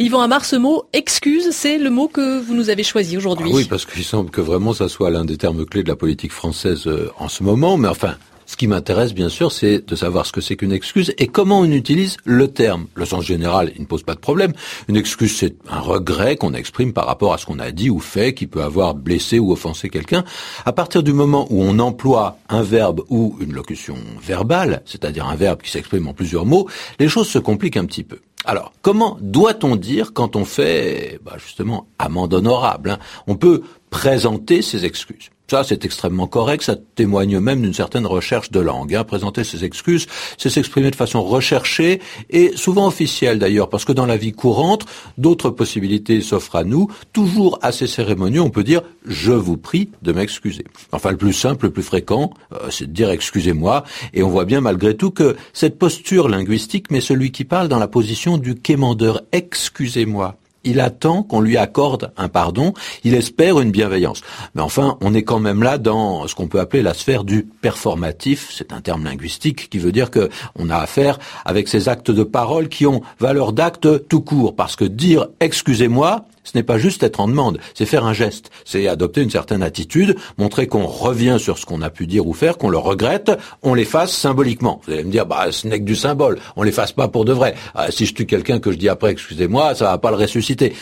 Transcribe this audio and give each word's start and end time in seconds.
Yvan 0.00 0.20
Amar, 0.20 0.44
ce 0.44 0.54
mot 0.54 0.84
excuse, 0.92 1.50
c'est 1.50 1.76
le 1.76 1.90
mot 1.90 2.06
que 2.06 2.38
vous 2.38 2.54
nous 2.54 2.70
avez 2.70 2.84
choisi 2.84 3.16
aujourd'hui. 3.16 3.50
Ah 3.50 3.56
oui, 3.56 3.64
parce 3.64 3.84
qu'il 3.84 4.04
semble 4.04 4.30
que 4.30 4.40
vraiment 4.40 4.72
ça 4.72 4.88
soit 4.88 5.10
l'un 5.10 5.24
des 5.24 5.36
termes 5.36 5.66
clés 5.66 5.82
de 5.82 5.88
la 5.88 5.96
politique 5.96 6.30
française 6.30 6.86
euh, 6.86 7.10
en 7.18 7.28
ce 7.28 7.42
moment. 7.42 7.76
Mais 7.76 7.88
enfin, 7.88 8.14
ce 8.48 8.56
qui 8.56 8.66
m'intéresse 8.66 9.12
bien 9.12 9.28
sûr, 9.28 9.52
c'est 9.52 9.86
de 9.86 9.94
savoir 9.94 10.24
ce 10.24 10.32
que 10.32 10.40
c'est 10.40 10.56
qu'une 10.56 10.72
excuse 10.72 11.12
et 11.18 11.26
comment 11.26 11.60
on 11.60 11.70
utilise 11.70 12.16
le 12.24 12.48
terme. 12.48 12.86
Le 12.94 13.04
sens 13.04 13.26
général, 13.26 13.72
il 13.76 13.82
ne 13.82 13.86
pose 13.86 14.02
pas 14.02 14.14
de 14.14 14.20
problème. 14.20 14.54
Une 14.88 14.96
excuse, 14.96 15.36
c'est 15.36 15.54
un 15.68 15.80
regret 15.80 16.36
qu'on 16.36 16.54
exprime 16.54 16.94
par 16.94 17.04
rapport 17.04 17.34
à 17.34 17.38
ce 17.38 17.44
qu'on 17.44 17.58
a 17.58 17.72
dit 17.72 17.90
ou 17.90 18.00
fait 18.00 18.32
qui 18.32 18.46
peut 18.46 18.62
avoir 18.62 18.94
blessé 18.94 19.38
ou 19.38 19.52
offensé 19.52 19.90
quelqu'un. 19.90 20.24
À 20.64 20.72
partir 20.72 21.02
du 21.02 21.12
moment 21.12 21.46
où 21.50 21.62
on 21.62 21.78
emploie 21.78 22.38
un 22.48 22.62
verbe 22.62 23.02
ou 23.10 23.36
une 23.38 23.52
locution 23.52 23.96
verbale, 24.22 24.80
c'est-à-dire 24.86 25.26
un 25.26 25.36
verbe 25.36 25.60
qui 25.60 25.70
s'exprime 25.70 26.08
en 26.08 26.14
plusieurs 26.14 26.46
mots, 26.46 26.68
les 26.98 27.10
choses 27.10 27.28
se 27.28 27.38
compliquent 27.38 27.76
un 27.76 27.84
petit 27.84 28.02
peu. 28.02 28.18
Alors, 28.46 28.72
comment 28.80 29.18
doit-on 29.20 29.76
dire 29.76 30.14
quand 30.14 30.36
on 30.36 30.46
fait, 30.46 31.20
bah 31.22 31.36
justement, 31.36 31.86
amende 31.98 32.32
honorable 32.32 32.90
hein? 32.92 32.98
On 33.26 33.34
peut 33.34 33.60
présenter 33.90 34.62
ses 34.62 34.86
excuses. 34.86 35.28
Ça, 35.50 35.64
c'est 35.64 35.86
extrêmement 35.86 36.26
correct, 36.26 36.62
ça 36.62 36.76
témoigne 36.76 37.40
même 37.40 37.62
d'une 37.62 37.72
certaine 37.72 38.06
recherche 38.06 38.50
de 38.50 38.60
langue. 38.60 38.94
Hein. 38.94 39.04
Présenter 39.04 39.44
ses 39.44 39.64
excuses, 39.64 40.06
c'est 40.36 40.50
s'exprimer 40.50 40.90
de 40.90 40.96
façon 40.96 41.22
recherchée 41.22 42.02
et 42.28 42.52
souvent 42.54 42.86
officielle 42.86 43.38
d'ailleurs, 43.38 43.70
parce 43.70 43.86
que 43.86 43.92
dans 43.92 44.04
la 44.04 44.18
vie 44.18 44.32
courante, 44.32 44.84
d'autres 45.16 45.48
possibilités 45.48 46.20
s'offrent 46.20 46.56
à 46.56 46.64
nous, 46.64 46.88
toujours 47.14 47.58
assez 47.62 47.86
cérémonieux, 47.86 48.42
on 48.42 48.50
peut 48.50 48.62
dire 48.62 48.82
«je 49.06 49.32
vous 49.32 49.56
prie 49.56 49.88
de 50.02 50.12
m'excuser». 50.12 50.64
Enfin, 50.92 51.12
le 51.12 51.16
plus 51.16 51.32
simple, 51.32 51.64
le 51.64 51.72
plus 51.72 51.82
fréquent, 51.82 52.30
euh, 52.52 52.68
c'est 52.70 52.86
de 52.86 52.92
dire 52.92 53.08
«excusez-moi», 53.10 53.84
et 54.12 54.22
on 54.22 54.28
voit 54.28 54.44
bien 54.44 54.60
malgré 54.60 54.98
tout 54.98 55.10
que 55.10 55.34
cette 55.54 55.78
posture 55.78 56.28
linguistique 56.28 56.90
met 56.90 57.00
celui 57.00 57.32
qui 57.32 57.44
parle 57.44 57.68
dans 57.68 57.78
la 57.78 57.88
position 57.88 58.36
du 58.36 58.54
quémandeur 58.54 59.22
«excusez-moi» 59.32 60.36
il 60.64 60.80
attend 60.80 61.22
qu'on 61.22 61.40
lui 61.40 61.56
accorde 61.56 62.12
un 62.16 62.28
pardon, 62.28 62.72
il 63.04 63.14
espère 63.14 63.60
une 63.60 63.70
bienveillance. 63.70 64.22
Mais 64.54 64.62
enfin, 64.62 64.98
on 65.00 65.14
est 65.14 65.22
quand 65.22 65.40
même 65.40 65.62
là 65.62 65.78
dans 65.78 66.26
ce 66.26 66.34
qu'on 66.34 66.48
peut 66.48 66.60
appeler 66.60 66.82
la 66.82 66.94
sphère 66.94 67.24
du 67.24 67.44
performatif, 67.44 68.50
c'est 68.52 68.72
un 68.72 68.80
terme 68.80 69.04
linguistique 69.04 69.70
qui 69.70 69.78
veut 69.78 69.92
dire 69.92 70.10
que 70.10 70.28
on 70.56 70.70
a 70.70 70.76
affaire 70.76 71.18
avec 71.44 71.68
ces 71.68 71.88
actes 71.88 72.10
de 72.10 72.22
parole 72.22 72.68
qui 72.68 72.86
ont 72.86 73.02
valeur 73.18 73.52
d'acte 73.52 74.08
tout 74.08 74.20
court, 74.20 74.54
parce 74.54 74.76
que 74.76 74.84
dire 74.84 75.28
excusez-moi, 75.40 76.26
ce 76.48 76.56
n'est 76.56 76.62
pas 76.62 76.78
juste 76.78 77.02
être 77.02 77.20
en 77.20 77.28
demande, 77.28 77.58
c'est 77.74 77.84
faire 77.84 78.06
un 78.06 78.14
geste, 78.14 78.50
c'est 78.64 78.88
adopter 78.88 79.20
une 79.20 79.30
certaine 79.30 79.62
attitude, 79.62 80.16
montrer 80.38 80.66
qu'on 80.66 80.86
revient 80.86 81.36
sur 81.38 81.58
ce 81.58 81.66
qu'on 81.66 81.82
a 81.82 81.90
pu 81.90 82.06
dire 82.06 82.26
ou 82.26 82.32
faire, 82.32 82.56
qu'on 82.56 82.70
le 82.70 82.78
regrette, 82.78 83.30
on 83.62 83.74
l'efface 83.74 84.12
symboliquement. 84.12 84.80
Vous 84.86 84.94
allez 84.94 85.04
me 85.04 85.10
dire, 85.10 85.26
bah, 85.26 85.48
ce 85.50 85.66
n'est 85.66 85.78
que 85.78 85.84
du 85.84 85.96
symbole, 85.96 86.38
on 86.56 86.62
l'efface 86.62 86.92
pas 86.92 87.08
pour 87.08 87.26
de 87.26 87.34
vrai. 87.34 87.54
Ah, 87.74 87.90
si 87.90 88.06
je 88.06 88.14
tue 88.14 88.24
quelqu'un 88.24 88.60
que 88.60 88.72
je 88.72 88.78
dis 88.78 88.88
après, 88.88 89.10
excusez-moi, 89.10 89.74
ça 89.74 89.84
va 89.86 89.98
pas 89.98 90.10
le 90.10 90.16
ressusciter. 90.16 90.72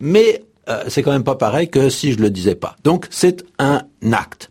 Mais 0.00 0.42
euh, 0.68 0.84
c'est 0.88 1.02
quand 1.02 1.12
même 1.12 1.24
pas 1.24 1.36
pareil 1.36 1.68
que 1.68 1.88
si 1.88 2.12
je 2.12 2.18
le 2.18 2.30
disais 2.30 2.56
pas. 2.56 2.74
Donc 2.82 3.06
c'est 3.10 3.44
un 3.60 3.82
acte. 4.12 4.48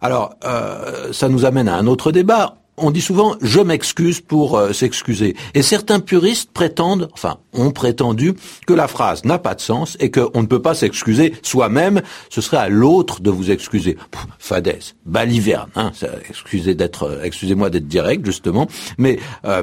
Alors, 0.00 0.34
euh, 0.44 1.12
ça 1.12 1.28
nous 1.28 1.44
amène 1.44 1.68
à 1.68 1.76
un 1.76 1.86
autre 1.86 2.10
débat 2.10 2.56
on 2.76 2.90
dit 2.90 3.00
souvent 3.00 3.36
je 3.40 3.60
m'excuse 3.60 4.20
pour 4.20 4.56
euh, 4.56 4.72
s'excuser. 4.72 5.36
Et 5.54 5.62
certains 5.62 6.00
puristes 6.00 6.50
prétendent, 6.52 7.08
enfin 7.12 7.38
ont 7.52 7.70
prétendu, 7.70 8.34
que 8.66 8.72
la 8.72 8.88
phrase 8.88 9.24
n'a 9.24 9.38
pas 9.38 9.54
de 9.54 9.60
sens 9.60 9.96
et 10.00 10.10
qu'on 10.10 10.42
ne 10.42 10.46
peut 10.46 10.62
pas 10.62 10.74
s'excuser 10.74 11.34
soi-même, 11.42 12.02
ce 12.30 12.40
serait 12.40 12.56
à 12.58 12.68
l'autre 12.68 13.20
de 13.20 13.30
vous 13.30 13.50
excuser. 13.50 13.96
fadès, 14.38 14.94
baliverne, 15.06 15.70
hein, 15.76 15.92
excusez 16.28 16.74
d'être, 16.74 17.04
euh, 17.04 17.22
excusez-moi 17.22 17.70
d'être 17.70 17.88
direct 17.88 18.24
justement, 18.24 18.68
mais 18.98 19.18
euh, 19.44 19.62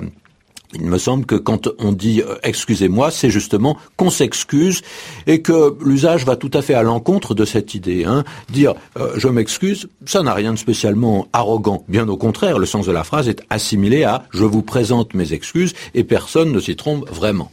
il 0.73 0.85
me 0.85 0.97
semble 0.97 1.25
que 1.25 1.35
quand 1.35 1.69
on 1.79 1.91
dit 1.91 2.21
euh, 2.21 2.35
excusez-moi, 2.43 3.11
c'est 3.11 3.29
justement 3.29 3.77
qu'on 3.97 4.09
s'excuse 4.09 4.81
et 5.25 5.41
que 5.41 5.75
l'usage 5.83 6.25
va 6.25 6.35
tout 6.35 6.51
à 6.53 6.61
fait 6.61 6.75
à 6.75 6.83
l'encontre 6.83 7.33
de 7.33 7.45
cette 7.45 7.73
idée. 7.73 8.05
Hein. 8.05 8.23
Dire 8.49 8.75
euh, 8.97 9.13
je 9.15 9.27
m'excuse, 9.27 9.89
ça 10.05 10.21
n'a 10.21 10.33
rien 10.33 10.53
de 10.53 10.57
spécialement 10.59 11.27
arrogant. 11.33 11.83
Bien 11.87 12.07
au 12.07 12.17
contraire, 12.17 12.59
le 12.59 12.65
sens 12.65 12.85
de 12.85 12.91
la 12.91 13.03
phrase 13.03 13.27
est 13.27 13.41
assimilé 13.49 14.03
à 14.03 14.23
je 14.31 14.45
vous 14.45 14.61
présente 14.61 15.13
mes 15.13 15.33
excuses 15.33 15.73
et 15.95 16.03
personne 16.03 16.51
ne 16.51 16.59
s'y 16.59 16.75
trompe 16.75 17.09
vraiment. 17.09 17.51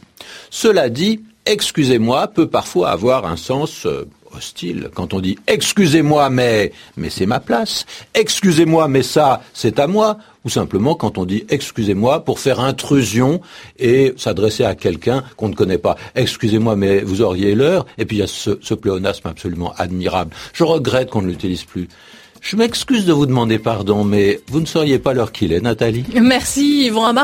Cela 0.49 0.89
dit, 0.89 1.21
excusez-moi 1.45 2.27
peut 2.27 2.47
parfois 2.47 2.89
avoir 2.89 3.25
un 3.25 3.37
sens 3.37 3.85
euh, 3.85 4.05
hostile. 4.37 4.89
Quand 4.93 5.13
on 5.13 5.19
dit 5.19 5.37
excusez-moi 5.47 6.29
mais 6.29 6.71
mais 6.95 7.09
c'est 7.09 7.25
ma 7.25 7.39
place, 7.39 7.85
excusez-moi 8.13 8.87
mais 8.87 9.03
ça 9.03 9.41
c'est 9.53 9.79
à 9.79 9.87
moi, 9.87 10.17
ou 10.45 10.49
simplement 10.49 10.95
quand 10.95 11.17
on 11.17 11.25
dit 11.25 11.45
excusez-moi 11.49 12.23
pour 12.23 12.39
faire 12.39 12.59
intrusion 12.59 13.41
et 13.79 14.13
s'adresser 14.17 14.63
à 14.63 14.75
quelqu'un 14.75 15.23
qu'on 15.35 15.49
ne 15.49 15.55
connaît 15.55 15.77
pas. 15.77 15.97
Excusez-moi 16.15 16.75
mais 16.75 17.01
vous 17.01 17.21
auriez 17.21 17.55
l'heure. 17.55 17.85
Et 17.97 18.05
puis 18.05 18.17
il 18.17 18.19
y 18.19 18.23
a 18.23 18.27
ce, 18.27 18.57
ce 18.61 18.73
pléonasme 18.73 19.27
absolument 19.27 19.73
admirable. 19.77 20.31
Je 20.53 20.63
regrette 20.63 21.09
qu'on 21.09 21.21
ne 21.21 21.27
l'utilise 21.27 21.63
plus. 21.63 21.87
Je 22.41 22.55
m'excuse 22.55 23.05
de 23.05 23.13
vous 23.13 23.25
demander 23.25 23.59
pardon, 23.59 24.03
mais 24.03 24.39
vous 24.47 24.61
ne 24.61 24.65
sauriez 24.65 24.99
pas 24.99 25.13
l'heure 25.13 25.31
qu'il 25.31 25.51
est, 25.51 25.59
Nathalie 25.59 26.05
Merci, 26.21 26.85
Yvon 26.85 27.03
Amar. 27.03 27.15